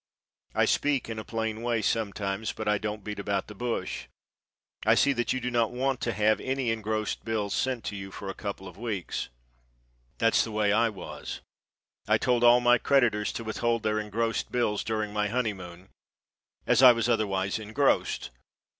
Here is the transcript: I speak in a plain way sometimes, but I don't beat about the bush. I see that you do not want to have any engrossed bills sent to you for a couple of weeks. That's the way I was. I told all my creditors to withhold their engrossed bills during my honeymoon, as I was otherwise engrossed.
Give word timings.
I 0.55 0.65
speak 0.65 1.09
in 1.09 1.19
a 1.19 1.23
plain 1.23 1.61
way 1.61 1.83
sometimes, 1.83 2.53
but 2.53 2.67
I 2.67 2.79
don't 2.79 3.03
beat 3.03 3.19
about 3.19 3.45
the 3.45 3.53
bush. 3.53 4.05
I 4.83 4.95
see 4.95 5.13
that 5.13 5.31
you 5.31 5.39
do 5.39 5.51
not 5.51 5.69
want 5.71 6.01
to 6.01 6.13
have 6.13 6.39
any 6.41 6.71
engrossed 6.71 7.23
bills 7.23 7.53
sent 7.53 7.83
to 7.83 7.95
you 7.95 8.09
for 8.09 8.27
a 8.27 8.33
couple 8.33 8.67
of 8.67 8.79
weeks. 8.79 9.29
That's 10.17 10.43
the 10.43 10.49
way 10.51 10.73
I 10.73 10.89
was. 10.89 11.41
I 12.07 12.17
told 12.17 12.43
all 12.43 12.61
my 12.61 12.79
creditors 12.79 13.31
to 13.33 13.43
withhold 13.43 13.83
their 13.83 13.99
engrossed 13.99 14.51
bills 14.51 14.83
during 14.83 15.13
my 15.13 15.27
honeymoon, 15.27 15.89
as 16.65 16.81
I 16.81 16.93
was 16.93 17.07
otherwise 17.07 17.59
engrossed. 17.59 18.31